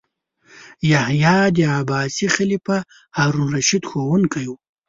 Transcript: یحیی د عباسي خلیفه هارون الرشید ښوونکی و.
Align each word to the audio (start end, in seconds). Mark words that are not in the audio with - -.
یحیی 0.91 1.41
د 1.57 1.57
عباسي 1.79 2.27
خلیفه 2.35 2.77
هارون 3.17 3.47
الرشید 3.49 3.83
ښوونکی 3.89 4.45
و. 4.49 4.53